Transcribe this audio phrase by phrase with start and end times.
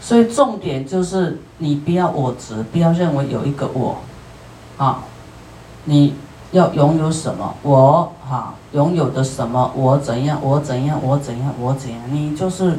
[0.00, 3.98] 所以重点就是你不要我执，不要认为有一个我，
[4.78, 5.04] 啊，
[5.84, 6.14] 你
[6.52, 7.54] 要拥有什么？
[7.62, 9.70] 我哈拥有的什么？
[9.76, 10.38] 我怎样？
[10.42, 10.98] 我怎样？
[11.02, 11.54] 我怎样？
[11.60, 12.00] 我怎样？
[12.10, 12.78] 你就是，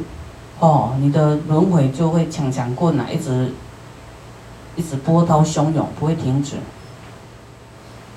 [0.60, 3.54] 哦，你的轮回就会强强棍啊，一直
[4.76, 6.58] 一直波涛汹涌，不会停止。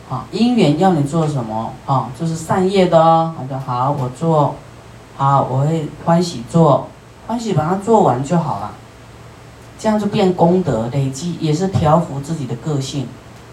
[0.08, 1.72] 啊，因缘要你做什么？
[1.86, 3.34] 啊，就是善业的哦。
[3.38, 4.54] 他说好，我做，
[5.16, 6.88] 好，我会欢喜做，
[7.26, 8.72] 欢喜把它做完就好了。
[9.84, 13.06] 这样就变功德累积，也是调服自己的个性。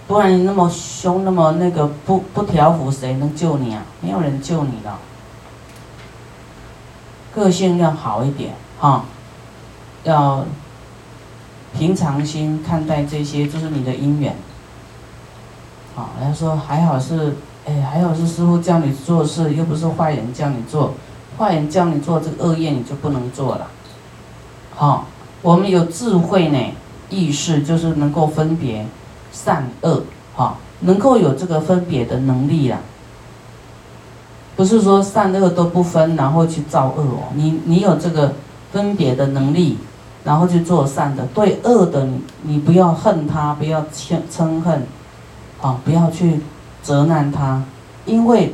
[0.07, 3.83] 不然你那么凶，那么那个不不调服，谁能救你啊？
[3.99, 4.93] 没有人救你的。
[7.35, 9.03] 个性要好一点哈，
[10.05, 10.45] 要
[11.77, 14.33] 平常心看待这些，就是你的因缘。
[15.93, 20.93] 好，人家说还好是，哎，还好是师傅叫你做事，又不是坏人叫你做，
[21.37, 23.67] 坏人叫你做这个恶业，你就不能做了。
[24.73, 25.07] 好。
[25.43, 26.57] 我们有智慧呢，
[27.09, 28.85] 意识就是能够分别
[29.31, 30.03] 善恶，
[30.35, 32.77] 哈，能够有这个分别的能力啦。
[34.55, 37.33] 不是说善恶都不分，然后去造恶哦。
[37.33, 38.33] 你你有这个
[38.71, 39.77] 分别的能力，
[40.23, 44.85] 然后去做善的，对恶的你你不要恨他，不要嗔嗔恨，
[45.59, 46.41] 啊，不要去
[46.83, 47.63] 责难他，
[48.05, 48.53] 因为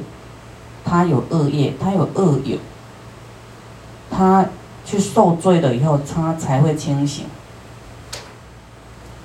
[0.85, 2.57] 他有恶业，他有恶友，
[4.09, 4.45] 他。
[4.87, 7.25] 去受罪了以后，他才会清醒。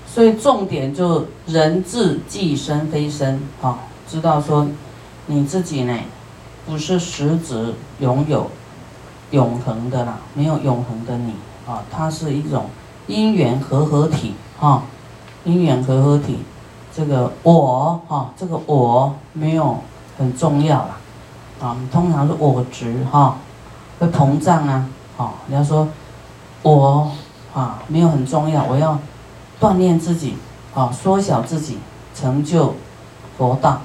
[0.04, 4.66] 所以重点就人自即身非身，啊，知道说
[5.26, 5.96] 你自己呢，
[6.66, 8.50] 不是实质拥有
[9.30, 11.32] 永恒的啦，没有永恒的你
[11.64, 12.66] 啊，它是一种
[13.06, 14.82] 因缘合合体，哈，
[15.44, 16.40] 因缘合合体，
[16.92, 19.78] 这个我，哈，这个我没有
[20.18, 20.98] 很重要啦，
[21.60, 23.36] 啊，通常是我执，哈，
[24.00, 24.88] 会膨胀啊。
[25.22, 25.86] 啊，你要说，
[26.62, 27.12] 我
[27.54, 28.98] 啊没有很重要，我要
[29.60, 30.36] 锻炼自己，
[30.74, 31.78] 啊缩小自己，
[32.12, 32.74] 成就
[33.38, 33.82] 佛道，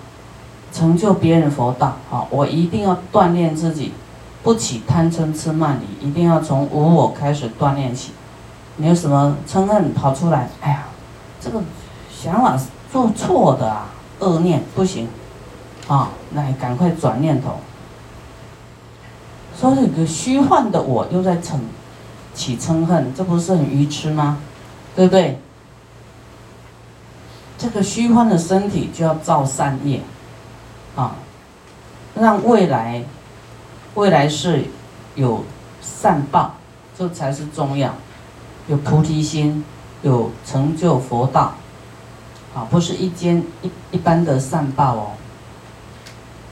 [0.73, 3.93] 成就别人佛道，啊我一定要锻炼自己，
[4.41, 8.13] 不起贪嗔痴慢疑，一定要从无我开始锻炼起。
[8.77, 10.49] 你有什么嗔恨跑出来？
[10.61, 10.85] 哎呀，
[11.39, 11.61] 这个
[12.11, 12.57] 想法
[12.91, 13.89] 做错的啊，
[14.19, 15.07] 恶念不行，
[15.87, 17.59] 啊，那赶快转念头。
[19.59, 21.57] 说这个虚幻的我又在嗔
[22.33, 24.37] 起嗔恨，这不是很愚痴吗？
[24.95, 25.39] 对不对？
[27.57, 30.01] 这个虚幻的身体就要造善业，
[30.95, 31.15] 啊，
[32.13, 33.03] 让未来
[33.95, 34.65] 未来是
[35.15, 35.43] 有
[35.81, 36.53] 善报，
[36.95, 37.91] 这才是重要。
[38.67, 39.65] 有菩提心，
[40.03, 41.55] 有成就佛道，
[42.53, 45.11] 啊，不是一间一一般的善报哦，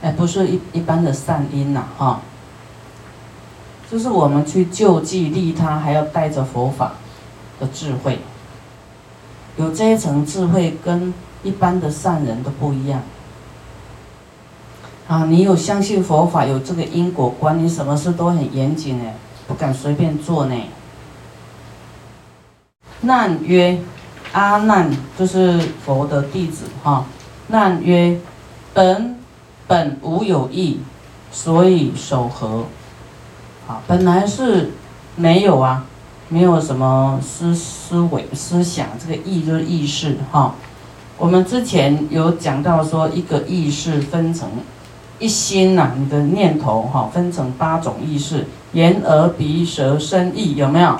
[0.02, 2.20] 哎，不是一一般的善因呐，哈。
[3.90, 6.94] 就是我们去救济利他，还要带着佛法
[7.60, 8.18] 的智慧，
[9.56, 11.14] 有这一层智慧，跟
[11.44, 13.00] 一般的善人都不一样。
[15.06, 19.04] 啊，你有相信佛法，有这个因果观，你什么事都很严谨呢，
[19.46, 20.56] 不敢随便做呢。
[23.02, 23.78] 难曰
[24.32, 27.06] 阿难，就是佛的弟子哈。
[27.46, 28.18] 难曰
[28.74, 29.16] 本
[29.68, 30.80] 本无有意，
[31.30, 32.64] 所以守和。
[33.66, 34.70] 啊，本来是
[35.16, 35.84] 没有啊，
[36.28, 40.54] 没有什么思思维思想，这个意就是意识哈。
[41.18, 44.48] 我们之前有讲到说，一个意识分成
[45.18, 50.96] 一心呐，你的念头哈，分成八种意识：眼、耳、鼻、舌、身、意，有没有？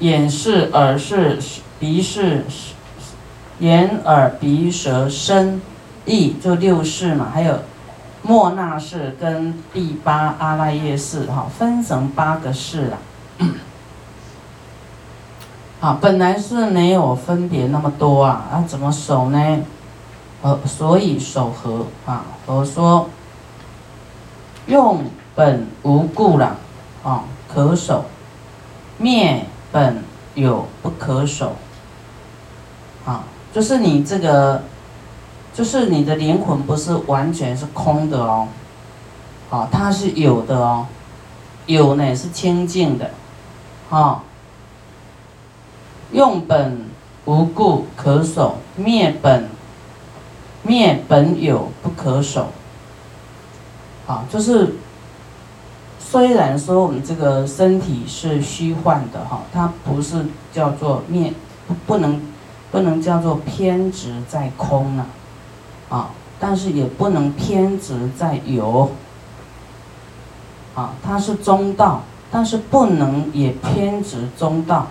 [0.00, 1.38] 眼是、耳是、
[1.78, 2.44] 鼻是、
[3.58, 5.60] 眼、耳、鼻、舌、身、
[6.06, 7.58] 意，就六识嘛，还有。
[8.22, 12.98] 莫那氏跟第八阿赖耶识，哈，分成八个世了。
[15.80, 19.58] 好， 本来是没有分别那么多啊，啊，怎么守呢？
[20.42, 23.08] 呃，所以守和啊，我说
[24.66, 25.04] 用
[25.34, 26.56] 本无故了，
[27.02, 28.04] 啊，可守；
[28.98, 30.04] 灭本
[30.34, 31.56] 有不可守。
[33.06, 34.62] 啊，就是你这个。
[35.60, 38.48] 就是你的灵魂不是完全是空的哦，
[39.50, 40.86] 好，它是有的哦，
[41.66, 43.10] 有呢是清净的，
[43.90, 44.24] 好，
[46.12, 46.86] 用本
[47.26, 49.50] 无故可守，灭本
[50.62, 52.46] 灭本有不可守，
[54.06, 54.76] 好，就是
[55.98, 60.24] 虽然说我们这个身体是虚幻的哈，它不是
[60.54, 61.34] 叫做灭，
[61.68, 62.18] 不不能
[62.70, 65.04] 不能叫做偏执在空啊。
[65.90, 68.92] 啊，但是也不能偏执在有，
[70.74, 74.86] 啊，它是中道，但是不能也偏执中道，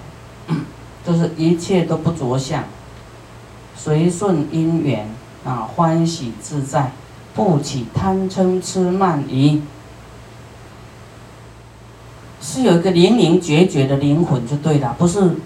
[1.08, 2.64] 就是一切都不着相，
[3.76, 5.10] 随顺因缘
[5.46, 6.92] 啊，欢喜自在，
[7.34, 9.62] 不起贪嗔痴慢疑，
[12.42, 15.38] 是有一个零零觉觉的灵魂就对了，不是，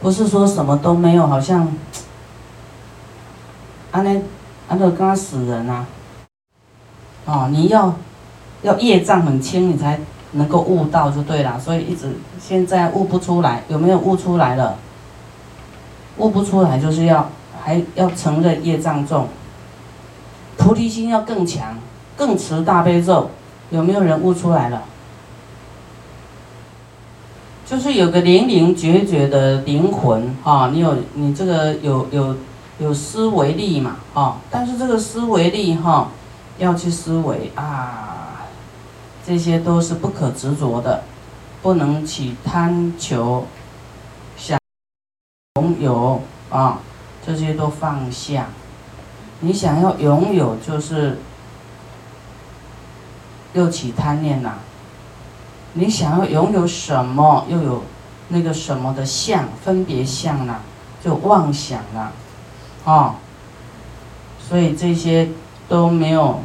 [0.00, 1.66] 不是说什么都没有，好像，
[3.92, 4.22] 安那
[4.70, 5.84] 安那刚死人啊，
[7.26, 7.94] 哦，你要
[8.62, 10.00] 要业障很轻，你才。
[10.32, 14.76] 能够悟到就对了，所以一直现在悟不出来，有没有悟出来了？
[16.18, 17.28] 悟不出来就是要
[17.60, 19.26] 还要承认业障重，
[20.56, 21.76] 菩提心要更强，
[22.16, 23.28] 更持大悲咒，
[23.70, 24.84] 有没有人悟出来了？
[27.66, 32.36] 就是有个灵灵觉觉的灵魂啊，你有你这个有有
[32.80, 34.38] 有思维力嘛啊？
[34.50, 36.08] 但是这个思维力哈，
[36.58, 38.46] 要去思维啊。
[39.24, 41.04] 这些都是不可执着的，
[41.60, 43.46] 不能起贪求、
[44.36, 44.58] 想
[45.56, 46.80] 拥有啊，
[47.24, 48.48] 这些都放下。
[49.40, 51.18] 你想要拥有，就是
[53.52, 54.58] 又起贪念啦。
[55.74, 57.82] 你想要拥有什么，又有
[58.28, 60.60] 那个什么的相分别相啦，
[61.04, 62.12] 就妄想了，啊。
[62.84, 63.16] 啊
[64.48, 65.28] 所以这些
[65.68, 66.40] 都没有，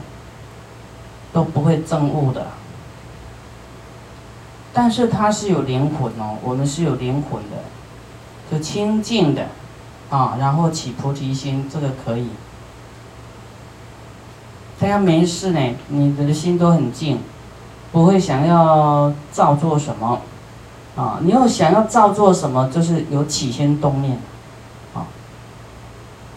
[1.34, 2.48] 都不会证悟的。
[4.72, 7.58] 但是它是有灵魂哦，我们是有灵魂的，
[8.52, 9.48] 就清净的，
[10.10, 12.28] 啊，然后起菩提心，这个可以。
[14.78, 17.20] 他要没事呢，你的心都很静，
[17.94, 20.20] 不会想要造作什么，
[20.98, 24.20] 啊，你要想要造作什么，就是有起心动念，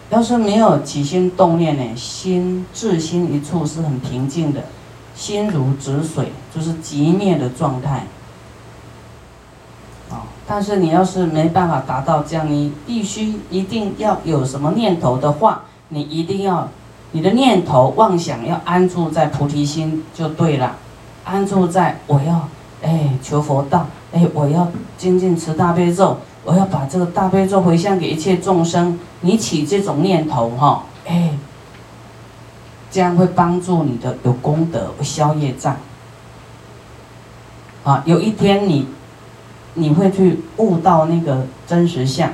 [0.09, 4.63] 要是没有起心动念呢，心至心一处是很平静的，
[5.15, 8.05] 心如止水，就是极灭的状态。
[10.47, 16.67] 但是你要是没办法达到这样，你必须一定要有什么念头的话，你一定要
[17.11, 20.75] 你的念头妄想要安住在菩提心就对了，
[21.23, 22.47] 安住在我要
[22.81, 24.67] 哎求佛道，哎我要
[24.97, 31.31] 精进持大悲咒，我要把这个大悲咒回向给一切众生，你起这种念头哈，哎，
[32.91, 35.75] 这样会帮助你的有功德，消业障。
[37.83, 38.87] 啊，有一天你。
[39.75, 42.33] 你会去悟到那个真实相。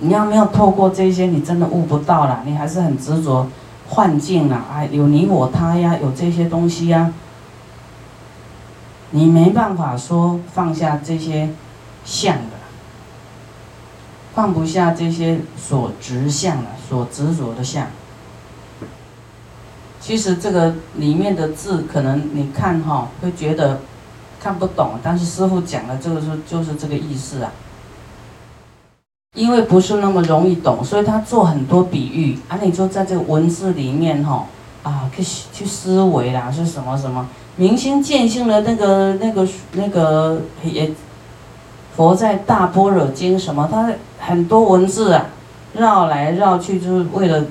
[0.00, 2.42] 你要没有透过这些，你真的悟不到了。
[2.44, 3.46] 你还是很执着
[3.88, 7.12] 幻境啊，哎，有你我他呀，有这些东西呀。
[9.10, 11.50] 你没办法说放下这些
[12.04, 12.36] 相，
[14.34, 17.86] 放不下这些所执相的、所执着的相。
[20.00, 23.80] 其实这个里面的字，可能你看哈，会觉得。
[24.42, 27.52] 看不懂，但是师傅讲的这个是就是这个意思啊。
[29.36, 32.58] 因为不是那么容易懂，所以他做很多比喻啊。
[32.60, 34.44] 你就在这个文字里面哈
[34.82, 40.90] 啊，去去思维啦，是什么什么明心见性的那个那个那个也
[41.96, 43.92] 佛在大般若经什么，他
[44.24, 45.26] 很多文字啊，
[45.74, 47.44] 绕来绕去就是为了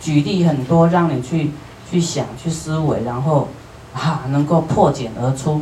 [0.00, 1.50] 举例很多，让你去
[1.90, 3.48] 去想去思维，然后
[3.92, 5.60] 啊能够破茧而出。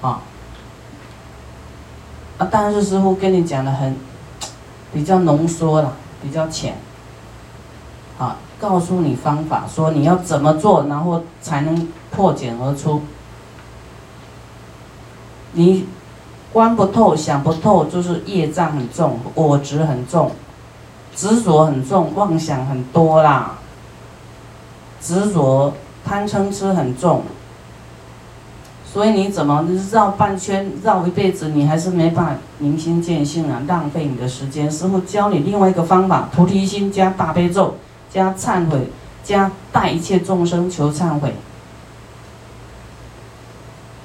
[0.00, 0.20] 啊，
[2.38, 2.46] 啊！
[2.48, 3.96] 但是师傅跟你讲的很
[4.94, 6.76] 比较浓缩了，比较浅。
[8.16, 13.02] 啊，告诉你方法，说你要怎么做，然后才能破茧而出。
[15.52, 15.86] 你
[16.52, 20.32] 观不透、想不透，就是业障很重，我执很重，
[21.14, 23.58] 执着很重，妄想很多啦。
[25.00, 25.74] 执着、
[26.04, 27.22] 贪嗔痴很重。
[28.90, 33.60] 所以你怎么绕半圈绕一辈子，你还是没办法明心见性啊？
[33.68, 34.68] 浪费你的时间。
[34.70, 37.74] 师傅教你另外一个方法：菩提心加大悲咒，
[38.10, 38.88] 加忏悔，
[39.22, 41.34] 加带一切众生求忏悔。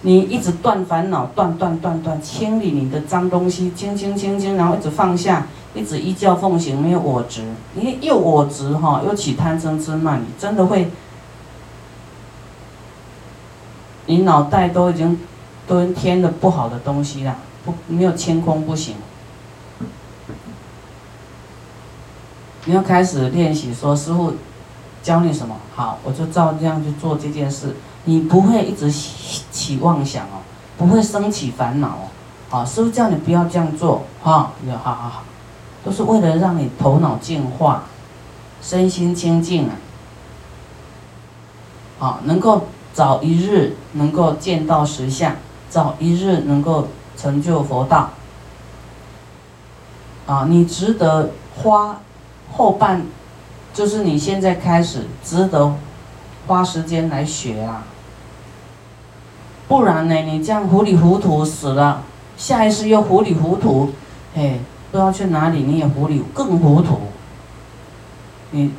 [0.05, 7.41] 你一直断烦恼，断断断断，清理你的脏东西，清清清清，然后一直放下，一直依教奉行，没有我执。
[7.73, 10.91] 你又我执哈，又起贪嗔痴慢，你真的会。
[14.05, 15.17] 你脑袋都已经
[15.65, 18.95] 都添了不好的东西了，不没有清空不行。
[22.65, 24.33] 你要开始练习，说师傅
[25.01, 27.77] 教你什么好，我就照这样去做这件事。
[28.05, 28.91] 你不会一直
[29.63, 30.43] 起妄想哦，
[30.77, 32.07] 不会升起烦恼哦。
[32.49, 35.23] 好，师傅叫你不要这样做，哈，要好好好，
[35.85, 37.83] 都是为了让你头脑净化，
[38.61, 39.75] 身心清净啊。
[41.99, 42.67] 好，能够。
[42.93, 45.35] 早一日能够见到实相，
[45.67, 48.11] 早一日能够成就佛道。
[50.27, 51.99] 啊，你值得花
[52.51, 53.03] 后半，
[53.73, 55.73] 就是你现在开始值得
[56.45, 57.83] 花时间来学啊。
[59.67, 62.03] 不然呢，你这样糊里糊涂死了，
[62.37, 63.91] 下一世又糊里糊涂，
[64.35, 64.59] 嘿，
[64.91, 66.99] 不知道去哪里，你也糊里更糊涂。
[68.51, 68.71] 你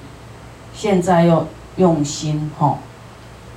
[0.75, 2.79] 现在要用心哈，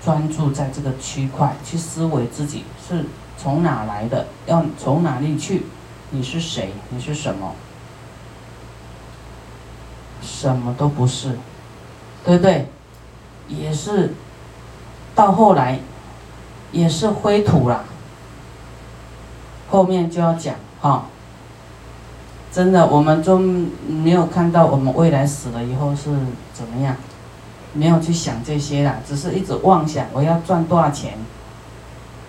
[0.04, 3.06] 专注在这个区块去思维自己是
[3.38, 5.66] 从哪来的，要从哪里去，
[6.12, 7.54] 你是谁，你是什么？
[10.22, 11.38] 什么都不是，
[12.26, 12.68] 对不对？
[13.50, 14.14] 也是
[15.14, 15.80] 到后来。
[16.78, 17.84] 也是灰土啦，
[19.70, 21.06] 后面就要讲哈。
[22.52, 26.04] 真的，我们都没有看到我们未来死了以后是
[26.54, 26.96] 怎么样，
[27.74, 31.18] 没有去想这些啦，只是一直妄想我要赚多少钱，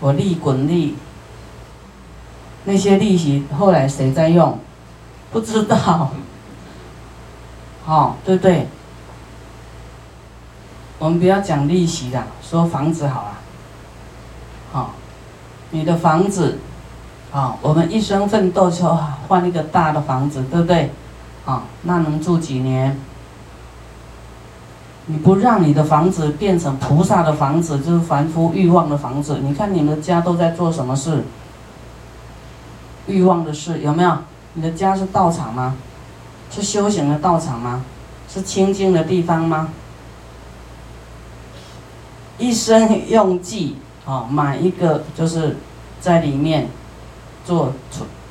[0.00, 0.96] 我利滚利，
[2.64, 4.58] 那些利息后来谁在用？
[5.30, 5.76] 不知道，
[7.84, 8.66] 好，对不对？
[10.98, 13.38] 我们不要讲利息啦，说房子好了。
[14.72, 14.92] 好，
[15.70, 16.58] 你的房子，
[17.30, 18.84] 好，我们一生奋斗就
[19.26, 20.90] 换一个大的房子，对不对？
[21.44, 22.98] 好，那能住几年？
[25.06, 29.38] 你不让你的房子变成菩萨的房子，就是凡夫欲望的房子。
[29.42, 31.24] 你看你们家都在做什么事？
[33.06, 34.18] 欲望的事有没有？
[34.52, 35.76] 你的家是道场吗？
[36.50, 37.82] 是修行的道场吗？
[38.28, 39.68] 是清净的地方吗？
[42.36, 43.76] 一生用计。
[44.08, 45.54] 啊，买一个就是
[46.00, 46.66] 在里面
[47.44, 47.74] 做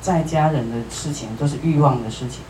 [0.00, 2.40] 在家人的事情，都是欲望的事情。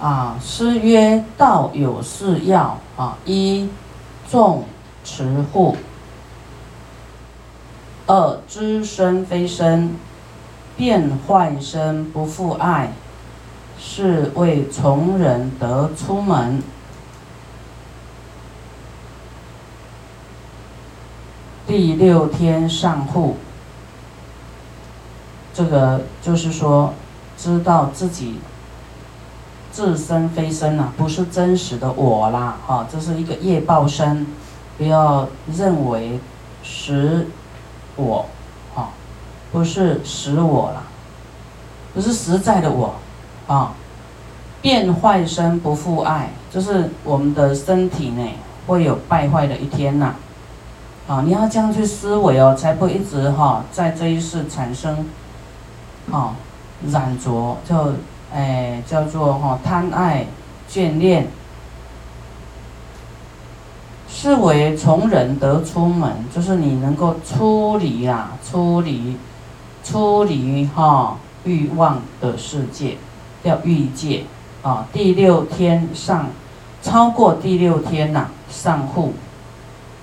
[0.00, 3.68] 啊，诗曰：“道有四要啊，一
[4.28, 4.64] 重
[5.04, 5.76] 持护，
[8.06, 9.94] 二知身非身，
[10.76, 12.92] 变坏身不复爱，
[13.78, 16.60] 是为从人得出门。”
[21.68, 23.36] 第六天上户，
[25.52, 26.94] 这个就是说，
[27.36, 28.40] 知道自己
[29.70, 34.26] 自身非身呐，不是真实的我啦，哈，这是一个业报身，
[34.78, 36.18] 不要认为
[36.62, 37.26] 实
[37.96, 38.24] 我，
[38.74, 38.88] 哈，
[39.52, 40.84] 不是实我啦，
[41.92, 42.94] 不是实在的我，
[43.46, 43.74] 啊，
[44.62, 48.26] 变坏身不复爱，就是我们的身体呢
[48.66, 50.14] 会有败坏的一天呐。
[51.08, 55.06] 啊你要这样去思维哦，才不会一直哈在这一世产生，
[56.10, 56.34] 哈
[56.86, 57.94] 染着，就
[58.30, 60.26] 哎叫做哈贪爱
[60.70, 61.28] 眷恋，
[64.06, 69.16] 是为从人得出门，就是你能够出离啊，出离，
[69.82, 72.98] 出离哈欲望的世界，
[73.42, 74.24] 叫欲界
[74.62, 74.86] 啊。
[74.92, 76.26] 第六天上，
[76.82, 79.14] 超过第六天呐，上户。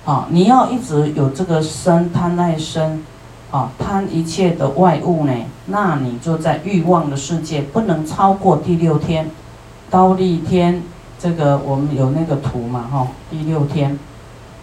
[0.06, 3.02] 啊，你要一直有这个生贪爱生，
[3.50, 5.32] 啊，贪一切的外物呢，
[5.66, 9.28] 那你就在欲望的世界，不能超过第六天，
[9.90, 10.80] 刀立天，
[11.18, 13.98] 这个我们有那个图嘛，哈，第六天，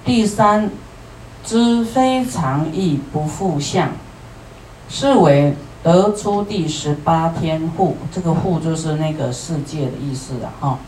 [0.05, 0.69] 第三，
[1.43, 3.89] 知非常意不复相，
[4.88, 10.79] 是为得出第十八天户，这个户就是那个世界的意思了，哈，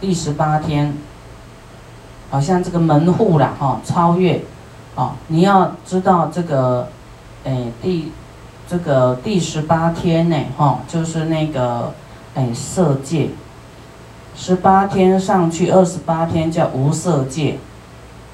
[0.00, 0.96] 第十八天。
[2.30, 4.40] 好像这个门户啦，哈，超越，
[4.94, 6.86] 哦，你要知道这个，
[7.44, 8.12] 哎，第，
[8.68, 11.92] 这个第十八天呢，哈，就是那个，
[12.34, 13.30] 哎，色界，
[14.36, 17.58] 十八天上去，二十八天叫无色界，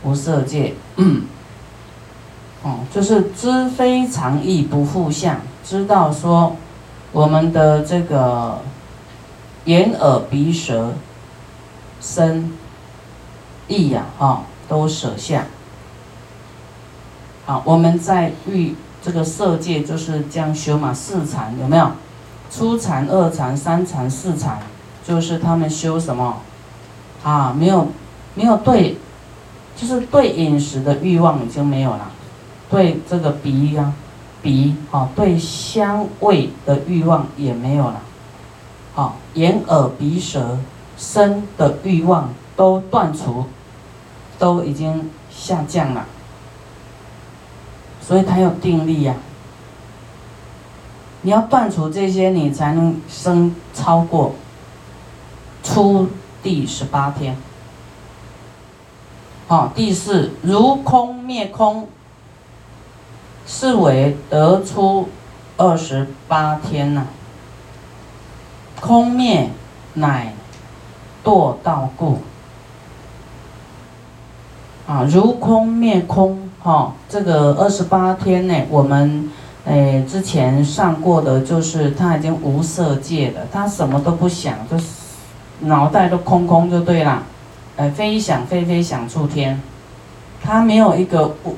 [0.05, 1.23] 无色界，嗯，
[2.63, 6.55] 哦，就是知非常意不复相，知道说，
[7.13, 8.59] 我们的这个
[9.65, 10.93] 眼耳鼻舌
[11.99, 12.53] 身。
[13.69, 15.47] 意呀，哈，都舍下。
[17.45, 21.91] 好，我们在欲这个色界，就是将修嘛，四禅有没有？
[22.51, 24.61] 初禅、二禅、三禅、四禅，
[25.07, 26.37] 就是他们修什么？
[27.25, 27.89] 啊，没有，
[28.35, 28.97] 没有对，
[29.77, 32.11] 就是对饮食的欲望已经没有了，
[32.71, 33.93] 对这个鼻呀，
[34.43, 38.01] 鼻，啊，对香味的欲望也没有了，
[38.95, 40.59] 好，眼耳鼻舌
[40.97, 43.45] 身的欲望都断除。
[44.39, 46.05] 都已经下降了，
[48.03, 49.15] 所以他有定力呀。
[51.23, 54.35] 你要断除这些，你才能升超过
[55.63, 56.11] 出
[56.43, 57.35] 第十八天。
[59.49, 61.89] 好，第四如空灭空，
[63.47, 65.09] 是为得出
[65.57, 67.07] 二十八天呐。
[68.83, 69.49] 空灭
[69.95, 70.35] 乃
[71.25, 72.21] 堕道故。
[74.87, 79.29] 啊，如空灭空，哈，这个二十八天呢，我们
[79.65, 84.87] 诶之前上过的，就是他已经无色界了，他什么都不想，就是
[85.61, 87.25] 脑袋都空空就对了，
[87.75, 89.61] 诶，飞想飞飞想出天，
[90.41, 91.57] 他没有一个不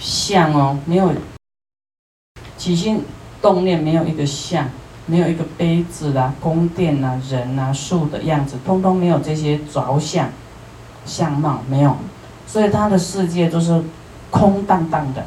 [0.00, 1.12] 相哦，没有
[2.56, 3.04] 起心
[3.42, 4.66] 动念，没有一个相，
[5.04, 10.30] 没有一个杯子啦、宫殿啦、人啊、树的样子，通通没有这些着相
[11.04, 11.94] 相貌，没有。
[12.46, 13.82] 所以他的世界都是
[14.30, 15.24] 空荡荡的，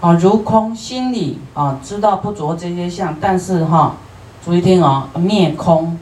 [0.00, 3.96] 啊，如空心里啊知道不着这些相，但是哈，
[4.44, 5.98] 注意听哦，灭空，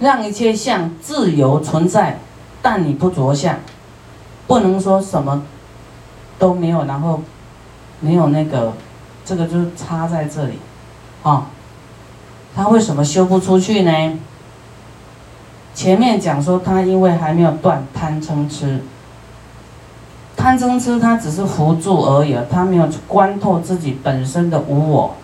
[0.00, 2.18] 让一切相自由存在，
[2.60, 3.58] 但你不着相，
[4.46, 5.42] 不能说什么
[6.38, 7.20] 都没有，然后
[8.00, 8.72] 没有那个，
[9.24, 10.58] 这个就是插在这里，
[11.22, 11.46] 啊，
[12.54, 14.18] 他为什么修不出去呢？
[15.74, 18.82] 前面讲说他因为还没有断贪嗔痴，
[20.36, 25.14] 贪嗔痴他只是辅助而已，他没有观透自己本身的无我，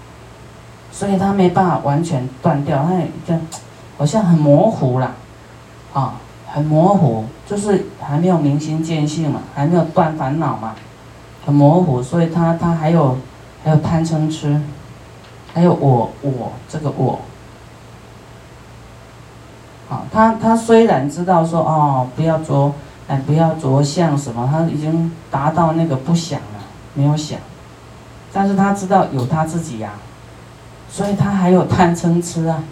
[0.93, 3.41] 所以他没办法完全断掉，他就
[3.99, 5.13] 好像很模糊了，
[5.93, 6.15] 啊，
[6.47, 10.75] 很模糊，就是还没有明心见性嘛，还没有断烦恼嘛，
[11.45, 13.19] 很模糊，所以他他还有
[13.65, 14.61] 还有贪嗔痴，
[15.53, 17.19] 还有我我这个我。
[20.13, 22.73] 他他虽然知道说哦，不要着，
[23.09, 26.61] 哎，不要着相什么，他已经达到那个不想了，
[26.95, 27.39] 没有想，
[28.33, 29.93] 但是他知道有他自己呀，
[30.89, 32.65] 所以他还有贪嗔痴啊，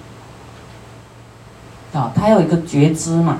[1.93, 3.38] 啊，他有一个觉知嘛，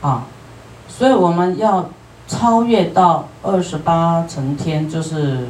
[0.00, 0.24] 啊，
[0.88, 1.90] 所以我们要
[2.26, 5.48] 超越到二十八层天，就是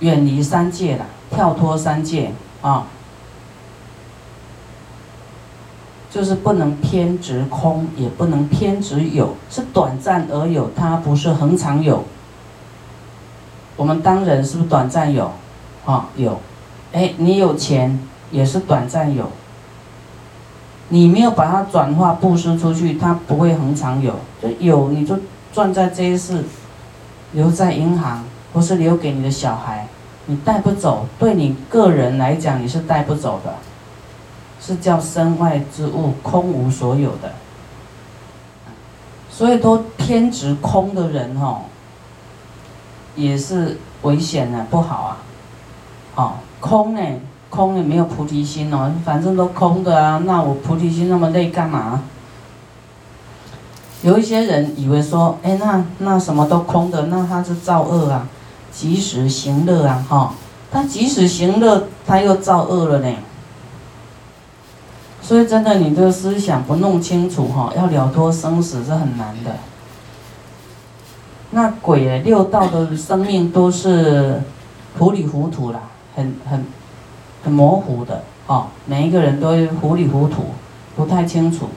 [0.00, 2.32] 远离三界了，跳脱三界
[2.62, 2.86] 啊。
[6.16, 12.04] 就是不能偏执空，也不能偏执有，是短暂而有，它不是恒常有。
[13.76, 15.30] 我们当人是不是短暂有？
[15.84, 16.40] 啊，有。
[16.94, 18.00] 哎，你有钱
[18.30, 19.30] 也是短暂有。
[20.88, 24.14] 你没有把它转化布施出去，它不会恒常有。
[24.40, 25.18] 就有你就
[25.52, 26.42] 赚在这一世，
[27.32, 28.24] 留在银行，
[28.54, 29.86] 不是留给你的小孩，
[30.24, 31.06] 你带不走。
[31.18, 33.52] 对你个人来讲，你是带不走的。
[34.60, 37.32] 是叫身外之物空无所有的，
[39.30, 41.62] 所以都偏执空的人哦，
[43.14, 45.16] 也是危险的，不好啊。
[46.16, 47.00] 哦，空呢，
[47.50, 52.02] 空也没有菩提心哦，反正都空的啊，那我菩提心那么累干嘛？
[54.02, 58.26] 有一些人以为说，哎，那那什么都空的，那他是造恶啊，
[58.72, 60.34] 及时行乐啊，哈，
[60.70, 63.14] 他即使行乐，他又造恶了呢。
[65.26, 69.56] 所以真的，你这个思想不弄清楚哈，要了脱生死是很难的。
[71.50, 74.40] 那鬼六道的生命都是
[74.96, 75.80] 糊里糊涂啦，
[76.14, 76.64] 很很
[77.42, 80.44] 很模糊的哦，每一个人都糊里糊涂，
[80.94, 81.70] 不太清楚，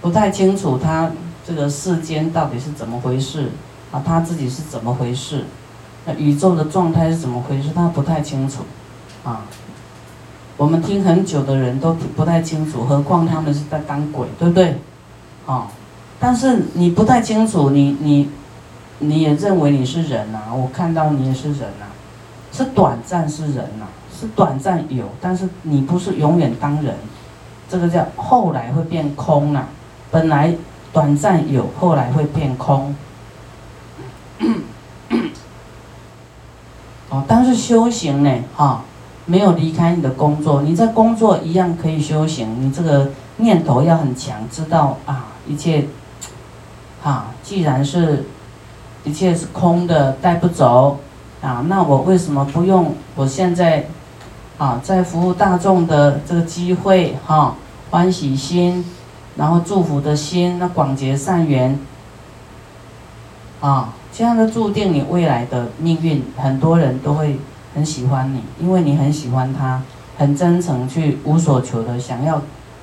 [0.00, 1.10] 不太清楚他
[1.44, 3.50] 这个世间到底是怎么回事
[3.90, 5.46] 啊，他自己是怎么回事，
[6.04, 8.62] 那宇宙的状态是怎么回事，他不太清楚
[9.24, 9.42] 啊。
[10.64, 14.78] 我们听很久的人都不太清楚，何况他们是在当鬼，对不对？
[15.44, 15.66] 哦，
[16.18, 18.30] 但是你不太清楚，你你
[19.00, 20.38] 你也认为你是人呐？
[20.54, 21.84] 我看到你也是人呐，
[22.50, 23.84] 是短暂是人呐，
[24.18, 26.94] 是短暂有，但是你不是永远当人，
[27.68, 29.66] 这个叫后来会变空呐。
[30.10, 30.54] 本来
[30.94, 32.96] 短暂有，后来会变空。
[37.10, 38.82] 哦，但是修行呢，哈。
[39.26, 42.56] 没有离开你的工作，你在工作一样可以修行。
[42.60, 45.86] 你这个念头要很强，知道啊，一切，
[47.02, 48.26] 啊，既然是，
[49.02, 50.98] 一切是空的，带不走，
[51.40, 53.86] 啊，那我为什么不用我现在，
[54.58, 57.54] 啊，在服务大众的这个机会，哈，
[57.90, 58.84] 欢喜心，
[59.36, 61.78] 然后祝福的心，那广结善缘，
[63.62, 67.38] 啊，这样的注定你未来的命运，很多人都会。
[67.74, 69.82] 很喜欢你，因为你很喜欢他，
[70.16, 72.40] 很真诚去无所求的想要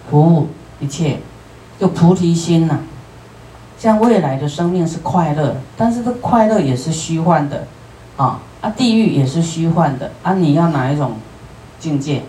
[0.10, 0.50] 服务
[0.80, 1.20] 一切，
[1.80, 2.80] 就菩提心呐。
[3.78, 7.66] 像未来的生命是快乐，但是这快乐也是虚幻的，
[8.18, 10.34] 啊啊，地狱也是虚幻的啊。
[10.36, 11.14] 你要哪一种
[11.80, 12.22] 境界？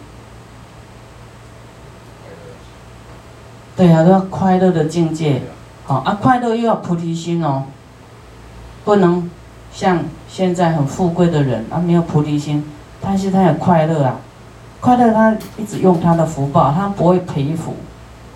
[3.77, 5.43] 对呀，都要快乐的境界，
[5.85, 7.65] 好啊，快乐又要菩提心哦，
[8.85, 9.31] 不能
[9.73, 12.65] 像现在很富贵的人啊，没有菩提心，
[13.01, 14.17] 但是他也快乐啊，
[14.81, 17.75] 快乐他一直用他的福报，他不会赔福。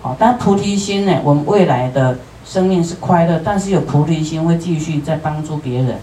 [0.01, 5.99] 好，但菩提心呢，我们未来的生命是快乐，但是有菩提心会继续在帮助别人，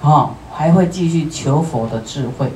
[0.00, 2.52] 好，还会继续求佛的智慧，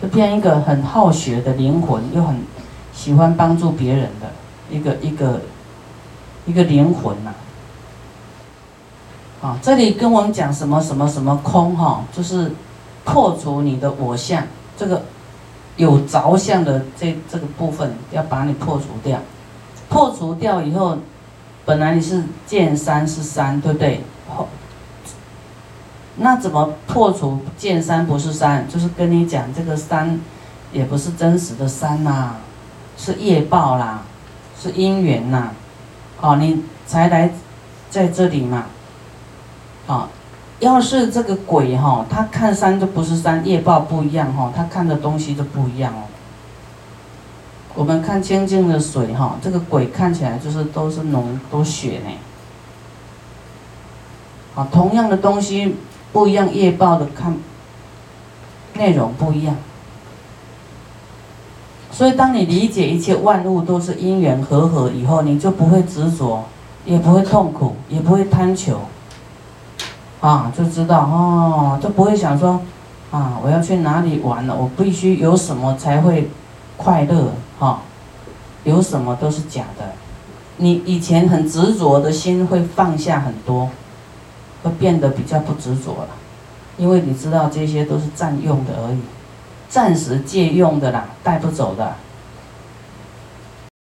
[0.00, 2.36] 就变一个很好学的灵魂，又很
[2.92, 4.30] 喜欢帮助别人的
[4.70, 5.40] 一个一个
[6.46, 7.32] 一个灵魂呐。
[9.42, 12.52] 啊这里跟我们讲什么什么什么空哈，就是
[13.04, 14.44] 破除你的我相，
[14.76, 15.02] 这个
[15.76, 19.18] 有着相的这这个部分要把你破除掉，
[19.88, 20.96] 破除掉以后，
[21.64, 24.00] 本来你是见山是山，对不对？
[24.28, 24.46] 后
[26.14, 28.68] 那怎么破除见山不是山？
[28.68, 30.20] 就是跟你讲，这个山
[30.72, 32.36] 也不是真实的山呐，
[32.96, 34.02] 是业报啦，
[34.56, 35.50] 是因缘呐，
[36.20, 37.28] 哦，你才来
[37.90, 38.66] 在这里嘛。
[39.86, 40.08] 啊，
[40.60, 46.02] 要是这个鬼哈，他看山就不是山，业报不一样哈，他看的东西就不一样哦。
[47.74, 52.10] 我们看清净的水哈，这个鬼看起来就是都是脓都血呢。
[54.54, 55.76] 啊，同样的东西
[56.12, 57.36] 不一样，业报的看
[58.74, 59.56] 内容不一样。
[61.90, 66.44] 所以，当你理解一切万物都是因缘和合以后，你就不会执着，
[66.84, 68.80] 也不会痛苦，也不会贪求。
[70.22, 72.60] 啊，就知道哦，就不会想说，
[73.10, 74.54] 啊，我要去哪里玩了？
[74.54, 76.30] 我必须有什么才会
[76.76, 77.32] 快乐？
[77.58, 77.80] 哈，
[78.62, 79.84] 有什么都是假的。
[80.58, 83.68] 你以前很执着的心会放下很多，
[84.62, 86.08] 会变得比较不执着了，
[86.76, 89.00] 因为你知道这些都是占用的而已，
[89.68, 91.96] 暂时借用的啦，带不走的。